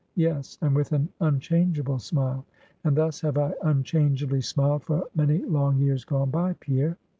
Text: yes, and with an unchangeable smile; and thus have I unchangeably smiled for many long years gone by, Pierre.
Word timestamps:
yes, 0.15 0.57
and 0.63 0.75
with 0.75 0.91
an 0.93 1.07
unchangeable 1.19 1.99
smile; 1.99 2.43
and 2.83 2.97
thus 2.97 3.21
have 3.21 3.37
I 3.37 3.53
unchangeably 3.61 4.41
smiled 4.41 4.83
for 4.83 5.03
many 5.13 5.37
long 5.45 5.77
years 5.77 6.05
gone 6.05 6.31
by, 6.31 6.53
Pierre. 6.53 6.97